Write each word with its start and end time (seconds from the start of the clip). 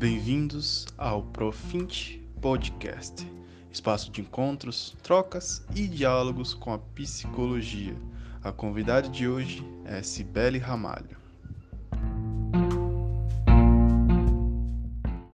Bem-vindos 0.00 0.86
ao 0.96 1.22
Profint 1.24 2.20
Podcast, 2.40 3.30
espaço 3.70 4.10
de 4.10 4.22
encontros, 4.22 4.96
trocas 5.02 5.62
e 5.76 5.86
diálogos 5.86 6.54
com 6.54 6.72
a 6.72 6.78
psicologia. 6.78 7.94
A 8.42 8.50
convidada 8.50 9.10
de 9.10 9.28
hoje 9.28 9.62
é 9.84 10.02
Cibele 10.02 10.56
Ramalho. 10.56 11.18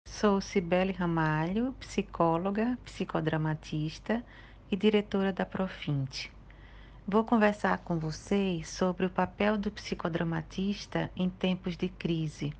Sou 0.03 0.41
Cibele 0.41 0.93
Ramalho, 0.93 1.71
psicóloga, 1.79 2.75
psicodramatista 2.83 4.25
e 4.71 4.75
diretora 4.75 5.31
da 5.31 5.45
Profint. 5.45 6.31
Vou 7.07 7.23
conversar 7.23 7.77
com 7.83 7.99
vocês 7.99 8.67
sobre 8.67 9.05
o 9.05 9.11
papel 9.11 9.59
do 9.59 9.69
psicodramatista 9.69 11.11
em 11.15 11.29
tempos 11.29 11.77
de 11.77 11.87
crise. 11.87 12.51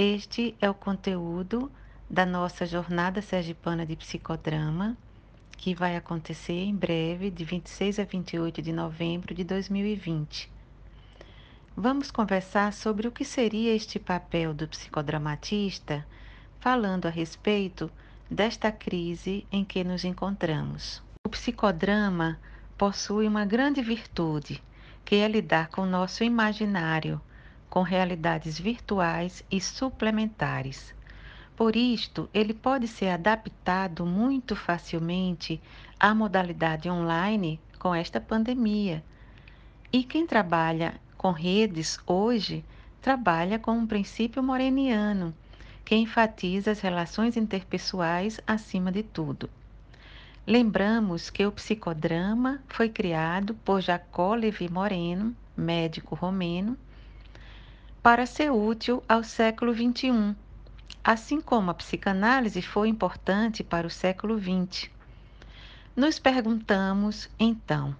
Este 0.00 0.54
é 0.60 0.70
o 0.70 0.74
conteúdo 0.74 1.68
da 2.08 2.24
nossa 2.24 2.64
jornada 2.64 3.20
sergipana 3.20 3.84
de 3.84 3.96
psicodrama, 3.96 4.96
que 5.56 5.74
vai 5.74 5.96
acontecer 5.96 6.52
em 6.52 6.72
breve, 6.72 7.32
de 7.32 7.44
26 7.44 7.98
a 7.98 8.04
28 8.04 8.62
de 8.62 8.72
novembro 8.72 9.34
de 9.34 9.42
2020. 9.42 10.48
Vamos 11.76 12.12
conversar 12.12 12.72
sobre 12.72 13.08
o 13.08 13.10
que 13.10 13.24
seria 13.24 13.74
este 13.74 13.98
papel 13.98 14.54
do 14.54 14.68
psicodramatista, 14.68 16.06
falando 16.60 17.06
a 17.06 17.10
respeito 17.10 17.90
desta 18.30 18.70
crise 18.70 19.44
em 19.50 19.64
que 19.64 19.82
nos 19.82 20.04
encontramos. 20.04 21.02
O 21.26 21.28
psicodrama 21.28 22.38
possui 22.76 23.26
uma 23.26 23.44
grande 23.44 23.82
virtude, 23.82 24.62
que 25.04 25.16
é 25.16 25.26
lidar 25.26 25.70
com 25.70 25.80
o 25.80 25.90
nosso 25.90 26.22
imaginário, 26.22 27.20
com 27.68 27.82
realidades 27.82 28.58
virtuais 28.58 29.44
e 29.50 29.60
suplementares. 29.60 30.94
Por 31.56 31.74
isto, 31.74 32.28
ele 32.32 32.54
pode 32.54 32.86
ser 32.86 33.08
adaptado 33.08 34.06
muito 34.06 34.54
facilmente 34.54 35.60
à 35.98 36.14
modalidade 36.14 36.88
online 36.88 37.60
com 37.78 37.94
esta 37.94 38.20
pandemia. 38.20 39.02
E 39.92 40.04
quem 40.04 40.26
trabalha 40.26 40.94
com 41.16 41.32
redes 41.32 41.98
hoje 42.06 42.64
trabalha 43.02 43.58
com 43.58 43.72
um 43.72 43.86
princípio 43.86 44.42
moreniano, 44.42 45.34
que 45.84 45.96
enfatiza 45.96 46.70
as 46.70 46.80
relações 46.80 47.36
interpessoais 47.36 48.40
acima 48.46 48.92
de 48.92 49.02
tudo. 49.02 49.50
Lembramos 50.46 51.28
que 51.28 51.44
o 51.44 51.52
psicodrama 51.52 52.62
foi 52.68 52.88
criado 52.88 53.54
por 53.64 53.80
Jacó 53.80 54.34
Levi 54.34 54.68
Moreno, 54.68 55.34
médico 55.56 56.14
romeno, 56.14 56.76
para 58.02 58.26
ser 58.26 58.50
útil 58.50 59.02
ao 59.08 59.24
século 59.24 59.74
XXI, 59.74 60.34
assim 61.02 61.40
como 61.40 61.70
a 61.70 61.74
psicanálise 61.74 62.62
foi 62.62 62.88
importante 62.88 63.64
para 63.64 63.86
o 63.86 63.90
século 63.90 64.38
XX. 64.38 64.90
Nos 65.96 66.18
perguntamos, 66.18 67.28
então, 67.38 67.96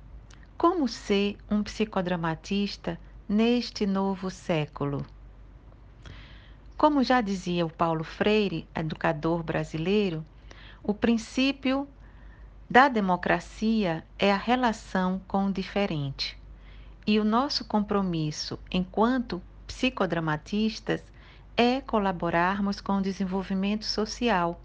como 0.56 0.86
ser 0.88 1.36
um 1.50 1.62
psicodramatista 1.62 2.98
neste 3.28 3.86
novo 3.86 4.30
século? 4.30 5.04
Como 6.76 7.02
já 7.02 7.20
dizia 7.20 7.66
o 7.66 7.70
Paulo 7.70 8.04
Freire, 8.04 8.68
educador 8.74 9.42
brasileiro, 9.42 10.24
o 10.82 10.94
princípio 10.94 11.88
da 12.70 12.88
democracia 12.88 14.04
é 14.18 14.30
a 14.30 14.36
relação 14.36 15.20
com 15.26 15.46
o 15.46 15.52
diferente. 15.52 16.38
E 17.06 17.18
o 17.18 17.24
nosso 17.24 17.64
compromisso 17.64 18.58
enquanto 18.70 19.42
psicodramatistas 19.68 21.04
é 21.56 21.80
colaborarmos 21.80 22.80
com 22.80 22.96
o 22.96 23.02
desenvolvimento 23.02 23.84
social, 23.84 24.60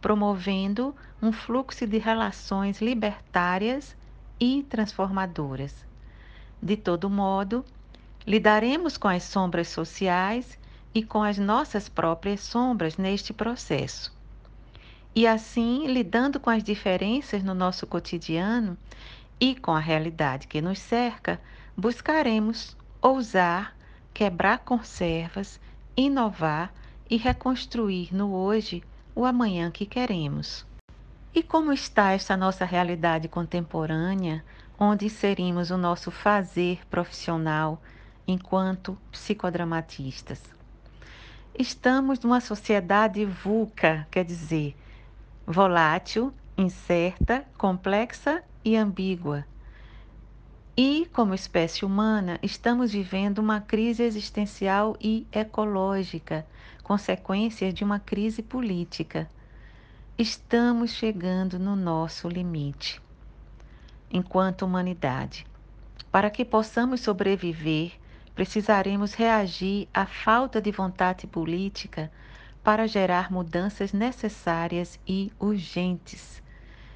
promovendo 0.00 0.94
um 1.20 1.32
fluxo 1.32 1.86
de 1.86 1.98
relações 1.98 2.80
libertárias 2.80 3.96
e 4.38 4.62
transformadoras. 4.68 5.74
De 6.62 6.76
todo 6.76 7.10
modo, 7.10 7.64
lidaremos 8.26 8.96
com 8.96 9.08
as 9.08 9.24
sombras 9.24 9.68
sociais 9.68 10.58
e 10.94 11.02
com 11.02 11.22
as 11.22 11.38
nossas 11.38 11.88
próprias 11.88 12.40
sombras 12.40 12.96
neste 12.96 13.32
processo. 13.32 14.14
E 15.14 15.26
assim, 15.26 15.86
lidando 15.86 16.38
com 16.38 16.50
as 16.50 16.62
diferenças 16.62 17.42
no 17.42 17.54
nosso 17.54 17.86
cotidiano 17.86 18.76
e 19.40 19.54
com 19.54 19.72
a 19.72 19.80
realidade 19.80 20.46
que 20.46 20.60
nos 20.60 20.78
cerca, 20.78 21.40
buscaremos 21.76 22.76
ousar, 23.00 23.75
quebrar 24.16 24.60
conservas, 24.60 25.60
inovar 25.94 26.72
e 27.10 27.18
reconstruir 27.18 28.14
no 28.14 28.32
hoje 28.32 28.82
o 29.14 29.26
amanhã 29.26 29.70
que 29.70 29.84
queremos. 29.84 30.64
E 31.34 31.42
como 31.42 31.70
está 31.70 32.12
esta 32.12 32.34
nossa 32.34 32.64
realidade 32.64 33.28
contemporânea, 33.28 34.42
onde 34.80 35.04
inserimos 35.04 35.70
o 35.70 35.76
nosso 35.76 36.10
fazer 36.10 36.80
profissional 36.88 37.78
enquanto 38.26 38.96
psicodramatistas? 39.12 40.40
Estamos 41.54 42.18
numa 42.20 42.40
sociedade 42.40 43.22
VUCA, 43.22 44.08
quer 44.10 44.24
dizer, 44.24 44.74
volátil, 45.46 46.32
incerta, 46.56 47.44
complexa 47.58 48.42
e 48.64 48.78
ambígua. 48.78 49.44
E, 50.78 51.06
como 51.10 51.32
espécie 51.32 51.86
humana, 51.86 52.38
estamos 52.42 52.92
vivendo 52.92 53.38
uma 53.38 53.62
crise 53.62 54.02
existencial 54.02 54.94
e 55.00 55.26
ecológica, 55.32 56.46
consequências 56.82 57.72
de 57.72 57.82
uma 57.82 57.98
crise 57.98 58.42
política. 58.42 59.26
Estamos 60.18 60.90
chegando 60.90 61.58
no 61.58 61.74
nosso 61.74 62.28
limite. 62.28 63.00
Enquanto 64.10 64.66
humanidade, 64.66 65.46
para 66.12 66.28
que 66.28 66.44
possamos 66.44 67.00
sobreviver, 67.00 67.92
precisaremos 68.34 69.14
reagir 69.14 69.88
à 69.94 70.04
falta 70.04 70.60
de 70.60 70.70
vontade 70.70 71.26
política 71.26 72.12
para 72.62 72.86
gerar 72.86 73.32
mudanças 73.32 73.94
necessárias 73.94 75.00
e 75.08 75.32
urgentes. 75.40 76.42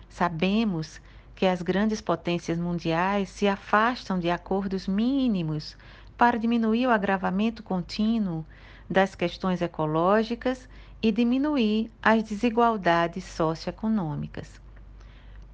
Sabemos 0.06 1.00
que 1.40 1.46
as 1.46 1.62
grandes 1.62 2.02
potências 2.02 2.58
mundiais 2.58 3.30
se 3.30 3.48
afastam 3.48 4.18
de 4.18 4.28
acordos 4.30 4.86
mínimos 4.86 5.74
para 6.14 6.38
diminuir 6.38 6.86
o 6.86 6.90
agravamento 6.90 7.62
contínuo 7.62 8.44
das 8.90 9.14
questões 9.14 9.62
ecológicas 9.62 10.68
e 11.00 11.10
diminuir 11.10 11.90
as 12.02 12.22
desigualdades 12.22 13.24
socioeconômicas. 13.24 14.60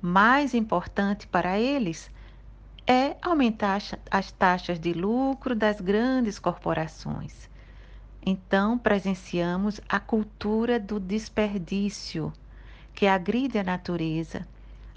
Mais 0.03 0.55
importante 0.55 1.25
para 1.29 1.57
eles 1.57 2.11
é 2.85 3.15
aumentar 3.23 3.81
as 4.11 4.33
taxas 4.33 4.81
de 4.81 4.93
lucro 4.93 5.55
das 5.55 5.81
grandes 5.81 6.37
corporações 6.37 7.49
então 8.29 8.77
presenciamos 8.77 9.81
a 9.89 10.01
cultura 10.01 10.81
do 10.81 10.99
desperdício, 10.99 12.33
que 12.93 13.07
agride 13.07 13.57
a 13.57 13.63
natureza, 13.63 14.45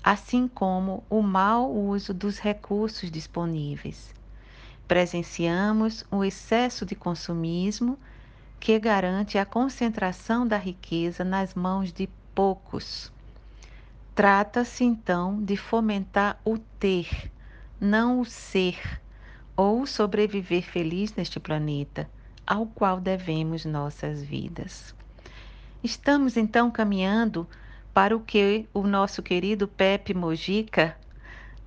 assim 0.09 0.47
como 0.47 1.03
o 1.07 1.21
mau 1.21 1.71
uso 1.71 2.15
dos 2.15 2.39
recursos 2.39 3.11
disponíveis. 3.11 4.11
Presenciamos 4.87 6.03
o 6.09 6.25
excesso 6.25 6.83
de 6.83 6.95
consumismo, 6.95 7.95
que 8.59 8.79
garante 8.79 9.37
a 9.37 9.45
concentração 9.45 10.47
da 10.47 10.57
riqueza 10.57 11.23
nas 11.23 11.53
mãos 11.53 11.93
de 11.93 12.09
poucos. 12.33 13.11
Trata-se 14.15 14.83
então 14.83 15.43
de 15.43 15.55
fomentar 15.55 16.39
o 16.43 16.57
ter, 16.57 17.31
não 17.79 18.19
o 18.19 18.25
ser, 18.25 18.99
ou 19.55 19.85
sobreviver 19.85 20.63
feliz 20.63 21.13
neste 21.13 21.39
planeta 21.39 22.09
ao 22.47 22.65
qual 22.65 22.99
devemos 22.99 23.63
nossas 23.63 24.23
vidas. 24.23 24.95
Estamos 25.83 26.35
então 26.35 26.71
caminhando 26.71 27.47
para 27.99 28.15
o 28.15 28.21
que 28.21 28.65
o 28.73 28.83
nosso 28.83 29.21
querido 29.21 29.67
Pepe 29.67 30.13
Mojica 30.13 30.95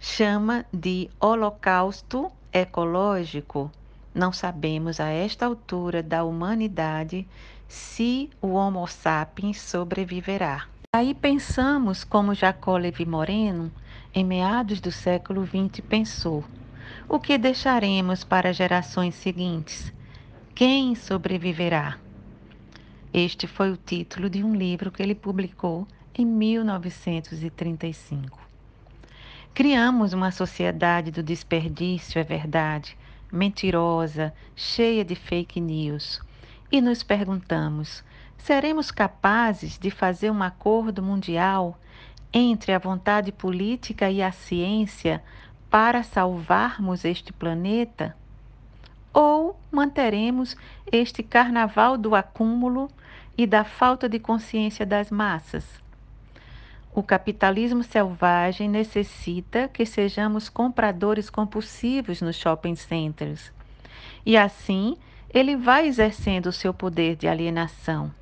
chama 0.00 0.64
de 0.72 1.10
holocausto 1.20 2.32
ecológico. 2.50 3.70
Não 4.14 4.32
sabemos 4.32 4.98
a 4.98 5.08
esta 5.08 5.44
altura 5.44 6.02
da 6.02 6.24
humanidade 6.24 7.28
se 7.68 8.30
o 8.40 8.54
Homo 8.54 8.86
sapiens 8.86 9.60
sobreviverá. 9.60 10.68
Aí 10.96 11.12
pensamos 11.12 12.02
como 12.02 12.34
Jacó 12.34 12.78
Levi 12.78 13.04
Moreno, 13.04 13.70
em 14.14 14.24
meados 14.24 14.80
do 14.80 14.90
século 14.90 15.46
XX, 15.46 15.84
pensou: 15.86 16.42
o 17.06 17.20
que 17.20 17.36
deixaremos 17.36 18.24
para 18.24 18.54
gerações 18.54 19.16
seguintes? 19.16 19.92
Quem 20.54 20.94
sobreviverá? 20.94 21.98
Este 23.12 23.46
foi 23.46 23.70
o 23.70 23.76
título 23.76 24.30
de 24.30 24.42
um 24.42 24.56
livro 24.56 24.90
que 24.90 25.02
ele 25.02 25.14
publicou 25.14 25.86
em 26.14 26.26
1935. 26.26 28.38
Criamos 29.54 30.12
uma 30.12 30.30
sociedade 30.30 31.10
do 31.10 31.22
desperdício, 31.22 32.18
é 32.18 32.22
verdade, 32.22 32.96
mentirosa, 33.30 34.34
cheia 34.54 35.04
de 35.04 35.14
fake 35.14 35.60
news. 35.60 36.20
e 36.70 36.80
nos 36.80 37.02
perguntamos: 37.02 38.02
seremos 38.38 38.90
capazes 38.90 39.78
de 39.78 39.90
fazer 39.90 40.30
um 40.30 40.42
acordo 40.42 41.02
mundial 41.02 41.78
entre 42.32 42.72
a 42.72 42.78
vontade 42.78 43.30
política 43.30 44.10
e 44.10 44.22
a 44.22 44.32
ciência 44.32 45.22
para 45.70 46.02
salvarmos 46.02 47.04
este 47.04 47.32
planeta? 47.32 48.16
Ou 49.12 49.60
manteremos 49.70 50.56
este 50.90 51.22
carnaval 51.22 51.98
do 51.98 52.14
acúmulo 52.14 52.90
e 53.36 53.46
da 53.46 53.64
falta 53.64 54.08
de 54.08 54.18
consciência 54.18 54.86
das 54.86 55.10
massas? 55.10 55.81
O 56.94 57.02
capitalismo 57.02 57.82
selvagem 57.82 58.68
necessita 58.68 59.66
que 59.66 59.86
sejamos 59.86 60.50
compradores 60.50 61.30
compulsivos 61.30 62.20
nos 62.20 62.36
shopping 62.36 62.76
centers. 62.76 63.50
E 64.26 64.36
assim, 64.36 64.98
ele 65.32 65.56
vai 65.56 65.86
exercendo 65.86 66.46
o 66.46 66.52
seu 66.52 66.74
poder 66.74 67.16
de 67.16 67.26
alienação. 67.26 68.12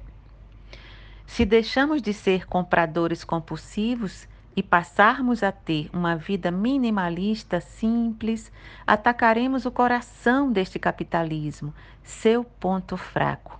Se 1.27 1.45
deixamos 1.45 2.01
de 2.01 2.13
ser 2.13 2.47
compradores 2.47 3.25
compulsivos 3.25 4.29
e 4.55 4.63
passarmos 4.63 5.43
a 5.43 5.51
ter 5.51 5.91
uma 5.93 6.15
vida 6.15 6.53
minimalista, 6.53 7.61
simples, 7.61 8.53
atacaremos 8.87 9.67
o 9.67 9.73
coração 9.73 10.53
deste 10.53 10.79
capitalismo, 10.79 11.75
seu 12.05 12.45
ponto 12.45 12.97
fraco. 12.97 13.59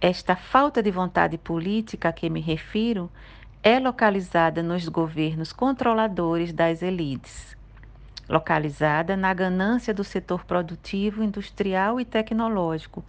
Esta 0.00 0.34
falta 0.34 0.82
de 0.82 0.90
vontade 0.90 1.38
política 1.38 2.08
a 2.08 2.12
que 2.12 2.28
me 2.28 2.40
refiro 2.40 3.10
é 3.66 3.80
localizada 3.80 4.62
nos 4.62 4.86
governos 4.86 5.52
controladores 5.52 6.52
das 6.52 6.82
elites, 6.82 7.56
localizada 8.28 9.16
na 9.16 9.34
ganância 9.34 9.92
do 9.92 10.04
setor 10.04 10.44
produtivo, 10.44 11.20
industrial 11.20 12.00
e 12.00 12.04
tecnológico 12.04 13.04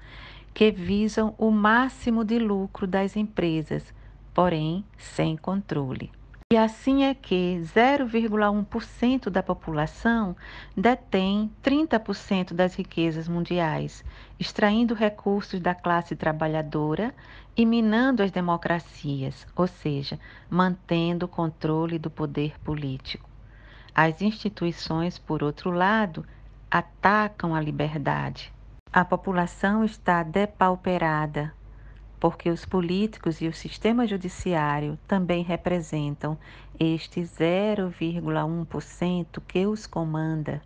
que 0.56 0.72
visam 0.72 1.36
o 1.38 1.52
máximo 1.52 2.26
de 2.26 2.40
lucro 2.40 2.88
das 2.88 3.16
empresas, 3.16 3.94
porém 4.34 4.84
sem 4.98 5.38
controle. 5.38 6.17
E 6.50 6.56
assim 6.56 7.04
é 7.04 7.14
que 7.14 7.60
0,1% 7.62 9.30
da 9.30 9.44
população 9.44 10.34
detém 10.78 11.52
30% 11.62 12.54
das 12.54 12.74
riquezas 12.74 13.28
mundiais, 13.28 14.02
extraindo 14.40 14.94
recursos 14.94 15.60
da 15.60 15.76
classe 15.76 16.16
trabalhadora 16.16 17.14
e 17.54 17.66
minando 17.66 18.24
as 18.24 18.32
democracias, 18.32 19.46
ou 19.58 19.68
seja, 19.68 20.18
mantendo 20.50 21.26
o 21.26 21.30
controle 21.30 22.00
do 22.00 22.10
poder 22.10 22.58
político. 22.62 23.30
As 23.94 24.22
instituições, 24.22 25.20
por 25.20 25.44
outro 25.44 25.70
lado, 25.70 26.26
atacam 26.72 27.54
a 27.54 27.60
liberdade, 27.60 28.54
a 28.94 29.04
população 29.04 29.84
está 29.84 30.24
depauperada, 30.24 31.54
porque 32.20 32.50
os 32.50 32.66
políticos 32.66 33.42
e 33.42 33.48
o 33.48 33.54
sistema 33.54 34.08
judiciário 34.08 34.98
também 35.08 35.44
representam 35.44 36.38
este 36.80 37.22
0,1% 37.22 39.42
que 39.48 39.66
os 39.66 39.86
comanda. 39.86 40.62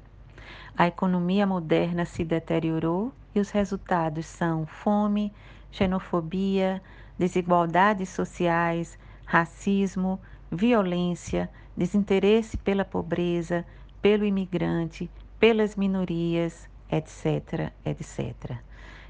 A 0.78 0.88
economia 0.88 1.46
moderna 1.46 2.06
se 2.06 2.24
deteriorou 2.24 3.12
e 3.36 3.40
os 3.40 3.50
resultados 3.50 4.26
são 4.26 4.66
fome, 4.66 5.34
xenofobia, 5.72 6.82
desigualdades 7.18 8.10
sociais, 8.10 8.98
racismo, 9.26 10.20
violência, 10.52 11.50
desinteresse 11.76 12.58
pela 12.58 12.84
pobreza, 12.84 13.66
pelo 14.02 14.26
imigrante, 14.26 15.10
pelas 15.40 15.76
minorias, 15.76 16.70
etc, 16.90 17.72
etc. 17.86 18.58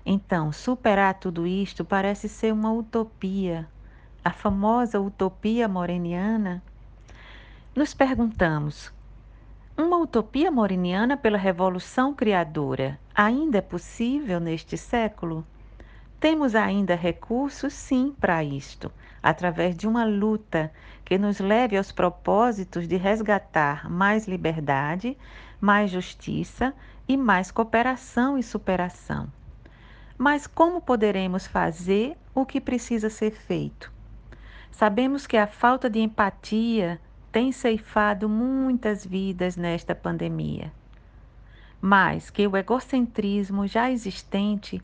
Então, 0.05 0.51
superar 0.51 1.13
tudo 1.15 1.45
isto 1.45 1.85
parece 1.85 2.27
ser 2.27 2.51
uma 2.51 2.73
utopia, 2.73 3.67
a 4.23 4.31
famosa 4.31 4.99
utopia 4.99 5.67
moreniana. 5.67 6.63
Nos 7.75 7.93
perguntamos: 7.93 8.91
uma 9.77 9.97
utopia 9.97 10.51
moreniana 10.51 11.15
pela 11.15 11.37
revolução 11.37 12.13
criadora 12.13 12.99
ainda 13.15 13.59
é 13.59 13.61
possível 13.61 14.39
neste 14.39 14.77
século? 14.77 15.45
Temos 16.19 16.55
ainda 16.55 16.95
recursos, 16.95 17.73
sim, 17.73 18.15
para 18.19 18.43
isto, 18.43 18.91
através 19.23 19.75
de 19.75 19.87
uma 19.87 20.03
luta 20.03 20.71
que 21.03 21.17
nos 21.17 21.39
leve 21.39 21.77
aos 21.77 21.91
propósitos 21.91 22.87
de 22.87 22.95
resgatar 22.95 23.89
mais 23.89 24.27
liberdade, 24.27 25.17
mais 25.59 25.89
justiça 25.89 26.73
e 27.07 27.17
mais 27.17 27.49
cooperação 27.51 28.37
e 28.37 28.43
superação. 28.43 29.27
Mas 30.23 30.45
como 30.45 30.79
poderemos 30.79 31.47
fazer 31.47 32.15
o 32.35 32.45
que 32.45 32.61
precisa 32.61 33.09
ser 33.09 33.31
feito? 33.31 33.91
Sabemos 34.69 35.25
que 35.25 35.35
a 35.35 35.47
falta 35.47 35.89
de 35.89 35.99
empatia 35.99 37.01
tem 37.31 37.51
ceifado 37.51 38.29
muitas 38.29 39.03
vidas 39.03 39.57
nesta 39.57 39.95
pandemia, 39.95 40.71
mas 41.81 42.29
que 42.29 42.45
o 42.45 42.55
egocentrismo 42.55 43.65
já 43.65 43.89
existente 43.89 44.79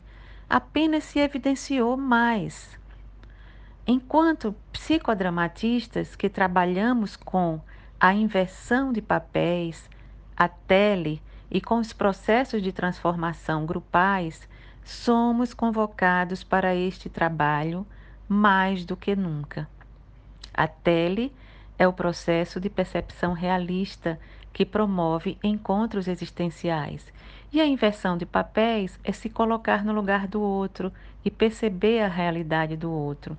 apenas 0.50 1.04
se 1.04 1.20
evidenciou 1.20 1.96
mais. 1.96 2.76
Enquanto 3.86 4.56
psicodramatistas 4.72 6.16
que 6.16 6.28
trabalhamos 6.28 7.14
com 7.14 7.60
a 8.00 8.12
inversão 8.12 8.92
de 8.92 9.00
papéis, 9.00 9.88
a 10.36 10.48
tele 10.48 11.22
e 11.48 11.60
com 11.60 11.78
os 11.78 11.92
processos 11.92 12.60
de 12.60 12.72
transformação 12.72 13.64
grupais, 13.64 14.48
somos 14.88 15.52
convocados 15.52 16.42
para 16.42 16.74
este 16.74 17.10
trabalho 17.10 17.86
mais 18.26 18.86
do 18.86 18.96
que 18.96 19.14
nunca. 19.14 19.68
A 20.54 20.66
tele 20.66 21.30
é 21.78 21.86
o 21.86 21.92
processo 21.92 22.58
de 22.58 22.70
percepção 22.70 23.34
realista 23.34 24.18
que 24.50 24.64
promove 24.64 25.36
encontros 25.44 26.08
existenciais. 26.08 27.12
E 27.52 27.60
a 27.60 27.66
inversão 27.66 28.16
de 28.16 28.24
papéis 28.24 28.98
é 29.04 29.12
se 29.12 29.28
colocar 29.28 29.84
no 29.84 29.92
lugar 29.92 30.26
do 30.26 30.40
outro 30.40 30.90
e 31.22 31.30
perceber 31.30 32.00
a 32.00 32.08
realidade 32.08 32.74
do 32.74 32.90
outro. 32.90 33.36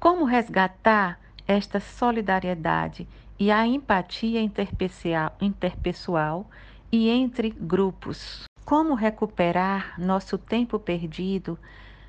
Como 0.00 0.24
resgatar 0.24 1.20
esta 1.46 1.78
solidariedade 1.78 3.06
e 3.38 3.50
a 3.50 3.66
empatia 3.66 4.40
interpessoal 4.40 6.46
e 6.90 7.10
entre 7.10 7.50
grupos. 7.50 8.45
Como 8.66 8.94
recuperar 8.94 9.94
nosso 9.96 10.36
tempo 10.36 10.76
perdido 10.76 11.56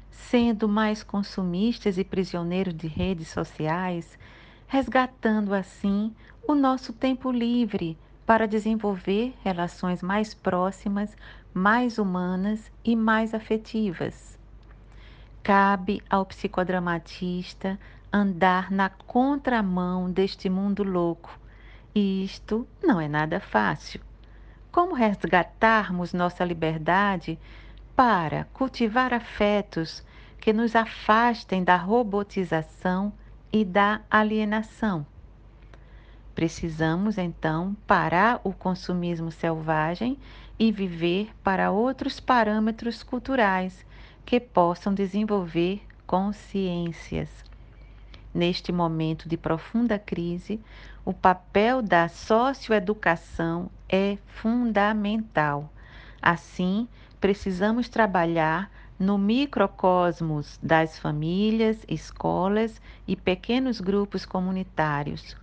sendo 0.09 0.67
mais 0.67 1.03
consumistas 1.03 1.99
e 1.99 2.03
prisioneiros 2.03 2.73
de 2.73 2.87
redes 2.87 3.27
sociais, 3.27 4.17
resgatando 4.65 5.53
assim 5.53 6.15
o 6.47 6.55
nosso 6.55 6.91
tempo 6.93 7.31
livre 7.31 7.95
para 8.25 8.47
desenvolver 8.47 9.35
relações 9.43 10.01
mais 10.01 10.33
próximas, 10.33 11.15
mais 11.53 11.99
humanas 11.99 12.71
e 12.83 12.95
mais 12.95 13.35
afetivas. 13.35 14.35
Cabe 15.43 16.01
ao 16.09 16.25
psicodramatista 16.25 17.79
andar 18.11 18.71
na 18.71 18.89
contramão 18.89 20.11
deste 20.11 20.49
mundo 20.49 20.81
louco. 20.81 21.39
E 21.93 22.23
isto 22.23 22.67
não 22.83 22.99
é 22.99 23.07
nada 23.07 23.39
fácil. 23.39 24.06
Como 24.77 24.93
resgatarmos 24.93 26.13
nossa 26.13 26.45
liberdade 26.45 27.39
para 27.95 28.43
cultivar 28.53 29.11
afetos 29.11 30.03
que 30.39 30.53
nos 30.53 30.75
afastem 30.75 31.63
da 31.63 31.75
robotização 31.75 33.11
e 33.51 33.65
da 33.65 34.01
alienação? 34.07 35.03
Precisamos 36.35 37.17
então 37.17 37.75
parar 37.87 38.39
o 38.43 38.53
consumismo 38.53 39.31
selvagem 39.31 40.15
e 40.59 40.71
viver 40.71 41.31
para 41.43 41.71
outros 41.71 42.19
parâmetros 42.19 43.01
culturais 43.01 43.83
que 44.23 44.39
possam 44.39 44.93
desenvolver 44.93 45.81
consciências. 46.05 47.31
Neste 48.31 48.71
momento 48.71 49.27
de 49.27 49.37
profunda 49.37 49.97
crise, 49.97 50.61
o 51.03 51.13
papel 51.13 51.81
da 51.81 52.07
socioeducação 52.07 53.71
é 53.89 54.17
fundamental. 54.27 55.71
Assim, 56.21 56.87
precisamos 57.19 57.89
trabalhar 57.89 58.71
no 58.99 59.17
microcosmos 59.17 60.59
das 60.61 60.97
famílias, 60.97 61.77
escolas 61.87 62.81
e 63.07 63.15
pequenos 63.15 63.79
grupos 63.79 64.25
comunitários. 64.25 65.35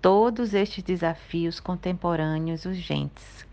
Todos 0.00 0.54
estes 0.54 0.82
desafios 0.82 1.60
contemporâneos 1.60 2.64
urgentes. 2.64 3.46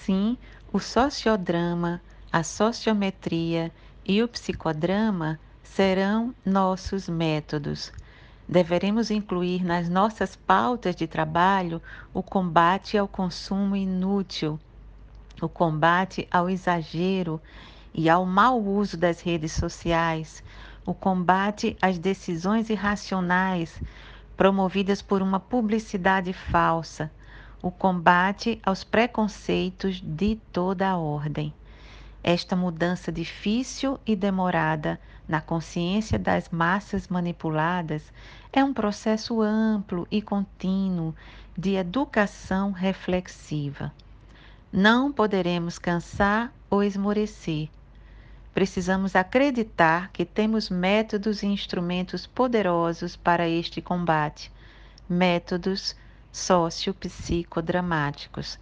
Sim, 0.00 0.36
o 0.72 0.78
sociodrama, 0.78 2.00
a 2.32 2.42
sociometria 2.42 3.72
e 4.04 4.22
o 4.22 4.28
psicodrama 4.28 5.38
serão 5.62 6.34
nossos 6.44 7.08
métodos. 7.08 7.92
Deveremos 8.50 9.10
incluir 9.10 9.62
nas 9.62 9.90
nossas 9.90 10.34
pautas 10.34 10.96
de 10.96 11.06
trabalho 11.06 11.82
o 12.14 12.22
combate 12.22 12.96
ao 12.96 13.06
consumo 13.06 13.76
inútil, 13.76 14.58
o 15.42 15.50
combate 15.50 16.26
ao 16.30 16.48
exagero 16.48 17.38
e 17.92 18.08
ao 18.08 18.24
mau 18.24 18.58
uso 18.58 18.96
das 18.96 19.20
redes 19.20 19.52
sociais, 19.52 20.42
o 20.86 20.94
combate 20.94 21.76
às 21.82 21.98
decisões 21.98 22.70
irracionais 22.70 23.82
promovidas 24.34 25.02
por 25.02 25.20
uma 25.20 25.38
publicidade 25.38 26.32
falsa, 26.32 27.10
o 27.60 27.70
combate 27.70 28.58
aos 28.64 28.82
preconceitos 28.82 30.00
de 30.00 30.36
toda 30.50 30.88
a 30.88 30.96
ordem. 30.96 31.52
Esta 32.22 32.54
mudança 32.56 33.12
difícil 33.12 33.98
e 34.04 34.16
demorada 34.16 35.00
na 35.28 35.40
consciência 35.40 36.18
das 36.18 36.48
massas 36.48 37.06
manipuladas 37.08 38.12
é 38.52 38.64
um 38.64 38.74
processo 38.74 39.40
amplo 39.40 40.06
e 40.10 40.20
contínuo 40.20 41.14
de 41.56 41.74
educação 41.74 42.72
reflexiva. 42.72 43.92
Não 44.72 45.12
poderemos 45.12 45.78
cansar 45.78 46.52
ou 46.68 46.82
esmorecer. 46.82 47.68
Precisamos 48.52 49.14
acreditar 49.14 50.10
que 50.12 50.24
temos 50.24 50.68
métodos 50.68 51.42
e 51.42 51.46
instrumentos 51.46 52.26
poderosos 52.26 53.14
para 53.14 53.48
este 53.48 53.80
combate, 53.80 54.50
métodos 55.08 55.94
sociopsicodramáticos. 56.32 58.58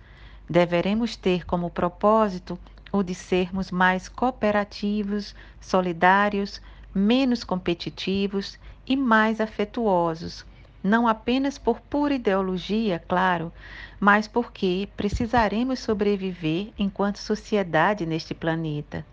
Deveremos 0.49 1.17
ter 1.17 1.45
como 1.47 1.71
propósito 1.71 2.59
o 2.97 3.03
de 3.03 3.15
sermos 3.15 3.71
mais 3.71 4.09
cooperativos, 4.09 5.35
solidários, 5.61 6.61
menos 6.95 7.45
competitivos 7.45 8.59
e 8.87 8.97
mais 8.97 9.41
afetuosos, 9.41 10.45
não 10.83 11.07
apenas 11.07 11.59
por 11.59 11.81
pura 11.81 12.15
ideologia, 12.15 13.03
claro, 13.09 13.53
mas 14.01 14.29
porque 14.29 14.89
precisaremos 14.97 15.81
sobreviver 15.81 16.73
enquanto 16.79 17.19
sociedade 17.19 18.07
neste 18.07 18.35
planeta. 18.35 19.05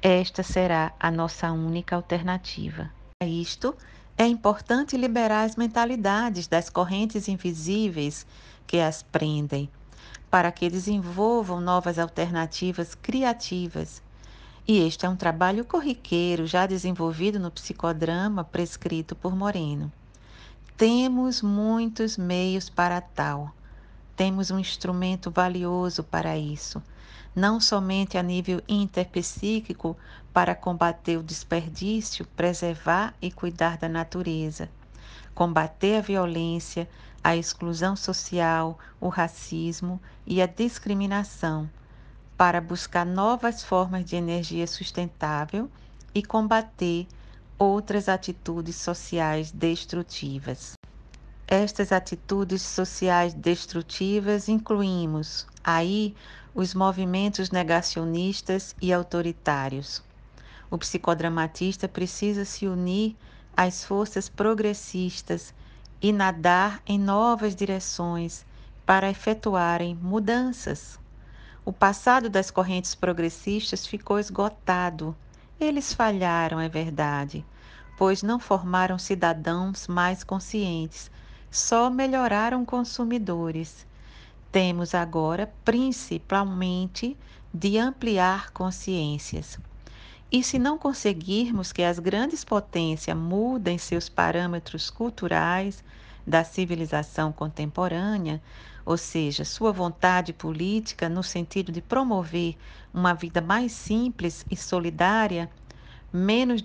Esta 0.00 0.42
será 0.42 0.92
a 0.98 1.10
nossa 1.10 1.52
única 1.52 1.94
alternativa. 1.94 2.90
A 3.22 3.26
isto, 3.26 3.76
é 4.16 4.26
importante 4.26 4.96
liberar 4.96 5.44
as 5.44 5.56
mentalidades 5.56 6.46
das 6.46 6.68
correntes 6.68 7.28
invisíveis 7.28 8.26
que 8.66 8.78
as 8.78 9.02
prendem 9.02 9.70
para 10.32 10.50
que 10.50 10.70
desenvolvam 10.70 11.60
novas 11.60 11.98
alternativas 11.98 12.94
criativas. 12.94 14.02
E 14.66 14.78
este 14.78 15.04
é 15.04 15.08
um 15.10 15.14
trabalho 15.14 15.62
corriqueiro 15.62 16.46
já 16.46 16.66
desenvolvido 16.66 17.38
no 17.38 17.50
psicodrama 17.50 18.42
prescrito 18.42 19.14
por 19.14 19.36
Moreno. 19.36 19.92
Temos 20.74 21.42
muitos 21.42 22.16
meios 22.16 22.70
para 22.70 22.98
tal. 22.98 23.52
Temos 24.16 24.50
um 24.50 24.58
instrumento 24.58 25.30
valioso 25.30 26.02
para 26.02 26.38
isso, 26.38 26.82
não 27.36 27.60
somente 27.60 28.16
a 28.16 28.22
nível 28.22 28.62
interpsíquico 28.66 29.94
para 30.32 30.54
combater 30.54 31.18
o 31.18 31.22
desperdício, 31.22 32.24
preservar 32.34 33.12
e 33.20 33.30
cuidar 33.30 33.76
da 33.76 33.88
natureza, 33.88 34.70
combater 35.34 35.98
a 35.98 36.00
violência, 36.00 36.88
a 37.22 37.36
exclusão 37.36 37.94
social, 37.94 38.78
o 39.00 39.08
racismo 39.08 40.00
e 40.26 40.42
a 40.42 40.46
discriminação, 40.46 41.70
para 42.36 42.60
buscar 42.60 43.06
novas 43.06 43.62
formas 43.62 44.04
de 44.04 44.16
energia 44.16 44.66
sustentável 44.66 45.70
e 46.14 46.22
combater 46.22 47.06
outras 47.58 48.08
atitudes 48.08 48.76
sociais 48.76 49.52
destrutivas. 49.52 50.72
Estas 51.46 51.92
atitudes 51.92 52.62
sociais 52.62 53.34
destrutivas 53.34 54.48
incluímos 54.48 55.46
aí 55.62 56.16
os 56.54 56.74
movimentos 56.74 57.50
negacionistas 57.50 58.74
e 58.80 58.92
autoritários. 58.92 60.02
O 60.70 60.78
psicodramatista 60.78 61.86
precisa 61.86 62.44
se 62.44 62.66
unir 62.66 63.14
às 63.56 63.84
forças 63.84 64.28
progressistas 64.28 65.54
e 66.02 66.12
nadar 66.12 66.82
em 66.84 66.98
novas 66.98 67.54
direções 67.54 68.44
para 68.84 69.08
efetuarem 69.08 69.94
mudanças. 69.94 70.98
O 71.64 71.72
passado 71.72 72.28
das 72.28 72.50
correntes 72.50 72.92
progressistas 72.94 73.86
ficou 73.86 74.18
esgotado. 74.18 75.16
Eles 75.60 75.94
falharam, 75.94 76.58
é 76.58 76.68
verdade, 76.68 77.46
pois 77.96 78.20
não 78.20 78.40
formaram 78.40 78.98
cidadãos 78.98 79.86
mais 79.86 80.24
conscientes, 80.24 81.08
só 81.48 81.88
melhoraram 81.88 82.64
consumidores. 82.64 83.86
Temos 84.50 84.96
agora, 84.96 85.54
principalmente, 85.64 87.16
de 87.54 87.78
ampliar 87.78 88.50
consciências. 88.50 89.56
E 90.32 90.42
se 90.42 90.58
não 90.58 90.78
conseguirmos 90.78 91.72
que 91.72 91.82
as 91.82 91.98
grandes 91.98 92.42
potências 92.42 93.14
mudem 93.14 93.76
seus 93.76 94.08
parâmetros 94.08 94.88
culturais 94.88 95.84
da 96.26 96.42
civilização 96.42 97.30
contemporânea, 97.30 98.40
ou 98.86 98.96
seja, 98.96 99.44
sua 99.44 99.70
vontade 99.72 100.32
política 100.32 101.06
no 101.06 101.22
sentido 101.22 101.70
de 101.70 101.82
promover 101.82 102.56
uma 102.94 103.12
vida 103.12 103.42
mais 103.42 103.72
simples 103.72 104.42
e 104.50 104.56
solidária, 104.56 105.50
menos 106.10 106.62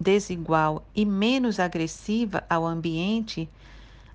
desigual 0.00 0.82
e 0.94 1.04
menos 1.04 1.60
agressiva 1.60 2.42
ao 2.48 2.64
ambiente, 2.64 3.50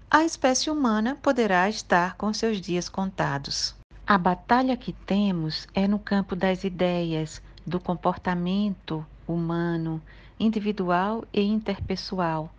a 0.09 0.23
espécie 0.23 0.71
humana 0.71 1.15
poderá 1.21 1.69
estar 1.69 2.15
com 2.15 2.33
seus 2.33 2.59
dias 2.59 2.89
contados. 2.89 3.75
A 4.07 4.17
batalha 4.17 4.75
que 4.75 4.93
temos 4.93 5.67
é 5.75 5.87
no 5.87 5.99
campo 5.99 6.35
das 6.35 6.63
ideias, 6.63 7.39
do 7.69 7.79
comportamento 7.79 9.05
humano, 9.27 10.01
individual 10.39 11.23
e 11.31 11.41
interpessoal, 11.41 12.49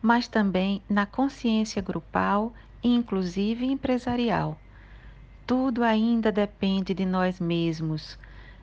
mas 0.00 0.26
também 0.26 0.82
na 0.88 1.04
consciência 1.04 1.82
grupal 1.82 2.52
e 2.82 2.88
inclusive 2.88 3.66
empresarial. 3.66 4.58
Tudo 5.46 5.84
ainda 5.84 6.32
depende 6.32 6.94
de 6.94 7.04
nós 7.04 7.38
mesmos, 7.38 8.18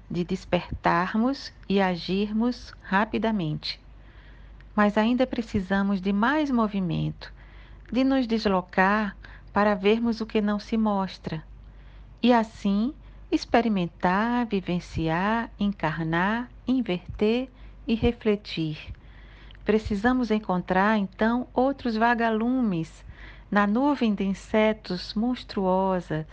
de 0.10 0.24
despertarmos 0.24 1.54
e 1.70 1.80
agirmos 1.80 2.74
rapidamente. 2.82 3.80
Mas 4.76 4.98
ainda 4.98 5.28
precisamos 5.28 6.02
de 6.02 6.12
mais 6.12 6.50
movimento, 6.50 7.32
de 7.92 8.04
nos 8.04 8.26
deslocar 8.26 9.16
para 9.54 9.76
vermos 9.76 10.20
o 10.20 10.26
que 10.26 10.42
não 10.42 10.60
se 10.60 10.76
mostra. 10.76 11.44
E 12.22 12.34
assim 12.34 12.94
experimentar, 13.34 14.46
vivenciar, 14.46 15.50
encarnar, 15.60 16.50
inverter 16.68 17.50
e 17.88 17.96
refletir. 17.96 18.94
Precisamos 19.66 20.30
encontrar 20.30 21.00
então 21.00 21.48
outros 21.52 21.96
vagalumes 21.96 23.04
na 23.50 23.66
nuvem 23.66 24.14
de 24.14 24.24
insetos 24.24 25.16
monstruosa 25.16 26.28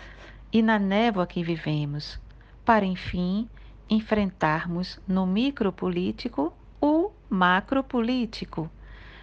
e 0.53 0.61
na 0.61 0.79
névoa 0.79 1.27
que 1.27 1.43
vivemos, 1.43 2.21
para 2.67 2.85
enfim 2.85 3.49
enfrentarmos 3.89 5.01
no 5.09 5.27
micropolítico 5.27 6.53
o 6.83 7.11
macropolítico, 7.31 8.71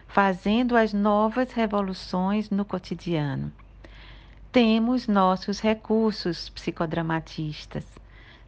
fazendo 0.07 0.75
as 0.75 0.93
novas 0.93 1.51
revoluções 1.51 2.49
no 2.49 2.65
cotidiano 2.65 3.53
temos 4.51 5.07
nossos 5.07 5.59
recursos 5.59 6.49
psicodramatistas. 6.49 7.85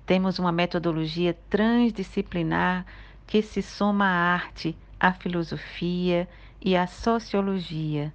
Temos 0.05 0.39
uma 0.39 0.51
metodologia 0.51 1.37
transdisciplinar 1.49 2.85
que 3.27 3.41
se 3.41 3.61
soma 3.61 4.05
à 4.05 4.33
arte, 4.33 4.75
à 4.99 5.13
filosofia 5.13 6.27
e 6.61 6.75
à 6.75 6.87
sociologia. 6.87 8.13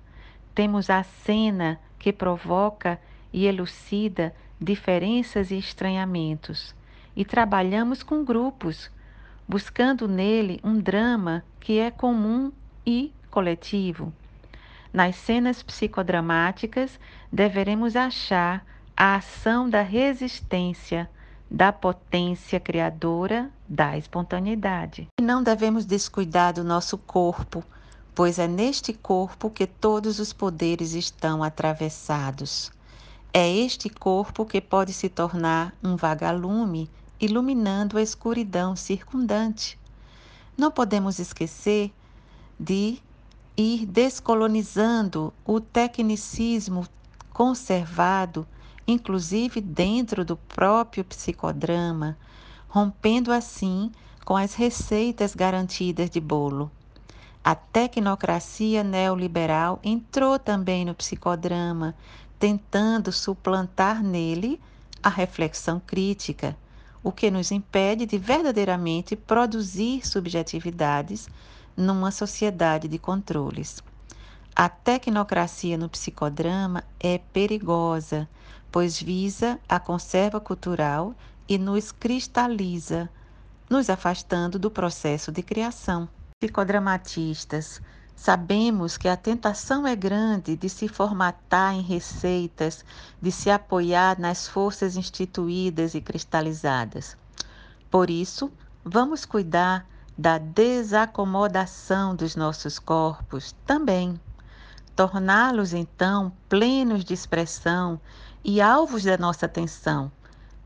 Temos 0.54 0.90
a 0.90 1.02
cena 1.02 1.78
que 1.98 2.12
provoca 2.12 3.00
e 3.32 3.46
elucida 3.46 4.34
diferenças 4.60 5.50
e 5.50 5.58
estranhamentos. 5.58 6.74
E 7.14 7.24
trabalhamos 7.24 8.02
com 8.02 8.24
grupos, 8.24 8.90
buscando 9.46 10.08
nele 10.08 10.58
um 10.64 10.78
drama 10.80 11.44
que 11.60 11.78
é 11.78 11.90
comum 11.90 12.50
e 12.84 13.12
coletivo. 13.30 14.12
Nas 14.94 15.16
cenas 15.16 15.60
psicodramáticas, 15.60 17.00
deveremos 17.32 17.96
achar 17.96 18.64
a 18.96 19.16
ação 19.16 19.68
da 19.68 19.82
resistência, 19.82 21.10
da 21.50 21.72
potência 21.72 22.60
criadora, 22.60 23.50
da 23.68 23.98
espontaneidade. 23.98 25.08
E 25.18 25.22
não 25.22 25.42
devemos 25.42 25.84
descuidar 25.84 26.52
do 26.52 26.62
nosso 26.62 26.96
corpo, 26.96 27.64
pois 28.14 28.38
é 28.38 28.46
neste 28.46 28.92
corpo 28.92 29.50
que 29.50 29.66
todos 29.66 30.20
os 30.20 30.32
poderes 30.32 30.92
estão 30.92 31.42
atravessados. 31.42 32.70
É 33.32 33.50
este 33.50 33.90
corpo 33.90 34.46
que 34.46 34.60
pode 34.60 34.92
se 34.92 35.08
tornar 35.08 35.74
um 35.82 35.96
vagalume, 35.96 36.88
iluminando 37.20 37.98
a 37.98 38.02
escuridão 38.02 38.76
circundante. 38.76 39.76
Não 40.56 40.70
podemos 40.70 41.18
esquecer 41.18 41.92
de 42.60 43.02
ir 43.56 43.86
descolonizando 43.86 45.32
o 45.44 45.60
tecnicismo 45.60 46.86
conservado, 47.32 48.46
inclusive 48.86 49.60
dentro 49.60 50.24
do 50.24 50.36
próprio 50.36 51.04
psicodrama, 51.04 52.16
rompendo 52.68 53.32
assim 53.32 53.92
com 54.24 54.36
as 54.36 54.54
receitas 54.54 55.34
garantidas 55.34 56.10
de 56.10 56.20
bolo. 56.20 56.70
A 57.44 57.54
tecnocracia 57.54 58.82
neoliberal 58.82 59.78
entrou 59.84 60.38
também 60.38 60.84
no 60.84 60.94
psicodrama, 60.94 61.94
tentando 62.38 63.12
suplantar 63.12 64.02
nele 64.02 64.60
a 65.02 65.08
reflexão 65.08 65.80
crítica, 65.86 66.56
o 67.02 67.12
que 67.12 67.30
nos 67.30 67.52
impede 67.52 68.06
de 68.06 68.16
verdadeiramente 68.16 69.14
produzir 69.14 70.06
subjetividades 70.06 71.28
numa 71.76 72.10
sociedade 72.10 72.88
de 72.88 72.98
controles. 72.98 73.82
A 74.56 74.68
tecnocracia 74.68 75.76
no 75.76 75.88
psicodrama 75.88 76.84
é 77.00 77.18
perigosa, 77.18 78.28
pois 78.70 79.00
visa 79.00 79.58
a 79.68 79.80
conserva 79.80 80.40
cultural 80.40 81.14
e 81.48 81.58
nos 81.58 81.90
cristaliza, 81.90 83.08
nos 83.68 83.90
afastando 83.90 84.58
do 84.58 84.70
processo 84.70 85.32
de 85.32 85.42
criação. 85.42 86.08
Psicodramatistas, 86.40 87.80
sabemos 88.14 88.96
que 88.96 89.08
a 89.08 89.16
tentação 89.16 89.86
é 89.86 89.96
grande 89.96 90.56
de 90.56 90.68
se 90.68 90.86
formatar 90.86 91.74
em 91.74 91.82
receitas, 91.82 92.84
de 93.20 93.32
se 93.32 93.50
apoiar 93.50 94.20
nas 94.20 94.46
forças 94.46 94.96
instituídas 94.96 95.94
e 95.94 96.00
cristalizadas. 96.00 97.16
Por 97.90 98.08
isso, 98.08 98.52
vamos 98.84 99.24
cuidar 99.24 99.86
da 100.16 100.38
desacomodação 100.38 102.14
dos 102.14 102.36
nossos 102.36 102.78
corpos 102.78 103.54
também. 103.66 104.18
Torná-los 104.94 105.74
então 105.74 106.32
plenos 106.48 107.04
de 107.04 107.12
expressão 107.12 108.00
e 108.44 108.60
alvos 108.60 109.02
da 109.02 109.18
nossa 109.18 109.46
atenção, 109.46 110.10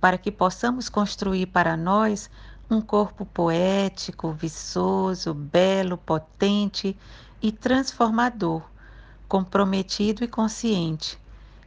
para 0.01 0.19
que 0.19 0.31
possamos 0.31 0.89
construir 0.89 1.47
para 1.47 1.77
nós 1.77 2.31
um 2.71 2.81
corpo 2.83 3.25
poético, 3.25 4.33
viçoso, 4.33 5.33
belo, 5.33 5.97
potente 5.97 6.95
e 7.41 7.51
transformador, 7.51 8.63
comprometido 9.27 10.23
e 10.23 10.29
consciente, 10.29 11.19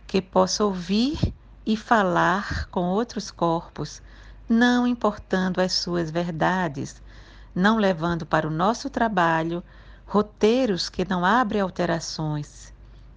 que 0.05 0.21
possa 0.21 0.63
ouvir 0.63 1.33
e 1.65 1.75
falar 1.75 2.67
com 2.69 2.89
outros 2.89 3.31
corpos, 3.31 4.01
não 4.47 4.85
importando 4.85 5.59
as 5.59 5.73
suas 5.73 6.11
verdades, 6.11 7.01
não 7.53 7.77
levando 7.77 8.25
para 8.25 8.47
o 8.47 8.51
nosso 8.51 8.89
trabalho 8.89 9.63
roteiros 10.05 10.89
que 10.89 11.07
não 11.07 11.23
abrem 11.25 11.61
alterações, 11.61 12.73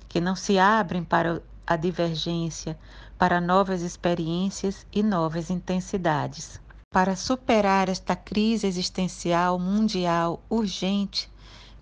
que 0.08 0.20
não 0.20 0.36
se 0.36 0.58
abrem 0.58 1.02
para 1.02 1.42
a 1.66 1.76
divergência, 1.76 2.78
para 3.18 3.40
novas 3.40 3.82
experiências 3.82 4.86
e 4.92 5.02
novas 5.02 5.50
intensidades. 5.50 6.60
Para 6.90 7.16
superar 7.16 7.88
esta 7.88 8.14
crise 8.14 8.66
existencial 8.66 9.58
mundial 9.58 10.40
urgente, 10.48 11.28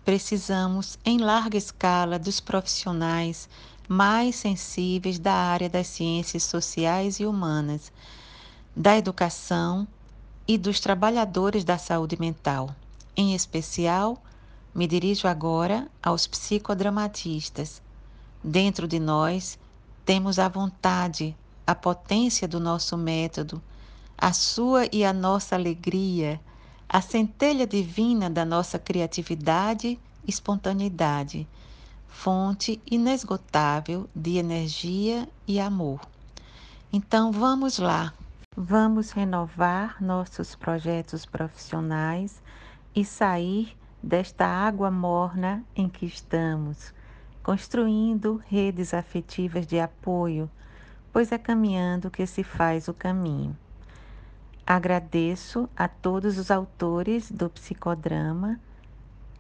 precisamos, 0.05 0.99
em 1.05 1.19
larga 1.19 1.59
escala, 1.59 2.19
dos 2.19 2.41
profissionais 2.41 3.49
mais 3.89 4.37
sensíveis 4.37 5.19
da 5.19 5.35
área 5.35 5.69
das 5.69 5.89
ciências 5.89 6.45
sociais 6.45 7.21
e 7.21 7.27
humanas, 7.27 7.93
da 8.75 8.97
educação 8.97 9.87
e 10.47 10.59
dos 10.59 10.81
trabalhadores 10.81 11.65
da 11.65 11.79
saúde 11.79 12.17
mental. 12.19 12.75
Em 13.17 13.35
especial, 13.35 14.23
me 14.75 14.87
dirijo 14.87 15.29
agora 15.29 15.89
aos 16.03 16.27
psicodramatistas. 16.27 17.83
Dentro 18.43 18.89
de 18.89 18.99
nós, 18.99 19.59
temos 20.05 20.39
a 20.39 20.49
vontade, 20.49 21.37
a 21.67 21.75
potência 21.75 22.49
do 22.49 22.59
nosso 22.59 22.97
método 22.97 23.63
a 24.23 24.33
sua 24.33 24.87
e 24.93 25.05
a 25.05 25.13
nossa 25.13 25.57
alegria, 25.57 26.41
a 26.89 27.01
centelha 27.01 27.67
divina 27.67 28.31
da 28.31 28.45
nossa 28.45 28.79
criatividade 28.79 29.99
espontaneidade, 30.25 31.45
fonte 32.07 32.81
inesgotável 32.89 34.09
de 34.15 34.37
energia 34.37 35.29
e 35.45 35.59
amor. 35.59 36.01
Então 36.93 37.33
vamos 37.33 37.79
lá, 37.79 38.15
vamos 38.57 39.13
renovar 39.13 39.97
nossos 40.03 40.55
projetos 40.55 41.25
profissionais 41.25 42.43
e 42.95 43.05
sair 43.05 43.77
desta 44.03 44.47
água 44.47 44.91
morna 44.91 45.65
em 45.75 45.89
que 45.89 46.05
estamos, 46.05 46.93
construindo 47.43 48.43
redes 48.47 48.93
afetivas 48.93 49.67
de 49.67 49.81
apoio, 49.81 50.51
pois 51.11 51.33
é 51.33 51.39
caminhando 51.39 52.11
que 52.11 52.27
se 52.27 52.45
faz 52.45 52.89
o 52.89 52.95
caminho. 52.95 53.57
Agradeço 54.67 55.69
a 55.75 55.89
todos 55.89 56.37
os 56.39 56.51
autores 56.51 57.31
do 57.31 57.49
psicodrama 57.49 58.61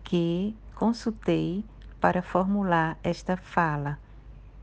que 0.02 0.56
consultei 0.74 1.64
para 2.00 2.22
formular 2.22 2.98
esta 3.02 3.36
fala, 3.36 3.98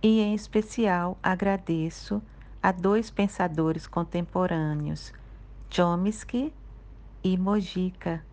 e 0.01 0.19
em 0.19 0.33
especial 0.33 1.17
agradeço 1.21 2.21
a 2.61 2.71
dois 2.71 3.09
pensadores 3.09 3.87
contemporâneos, 3.87 5.13
Chomsky 5.69 6.53
e 7.23 7.37
Mojica. 7.37 8.23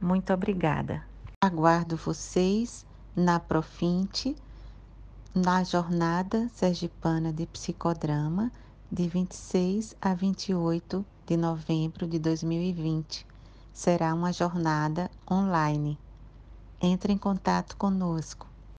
Muito 0.00 0.32
obrigada. 0.32 1.04
Aguardo 1.44 1.96
vocês 1.96 2.86
na 3.14 3.38
Profinte, 3.38 4.34
na 5.34 5.62
jornada 5.62 6.48
sergipana 6.48 7.32
de 7.32 7.46
psicodrama 7.46 8.50
de 8.90 9.06
26 9.06 9.94
a 10.00 10.14
28 10.14 11.04
de 11.26 11.36
novembro 11.36 12.06
de 12.06 12.18
2020. 12.18 13.26
Será 13.72 14.14
uma 14.14 14.32
jornada 14.32 15.10
online. 15.30 15.98
Entre 16.80 17.12
em 17.12 17.18
contato 17.18 17.76
conosco. 17.76 18.49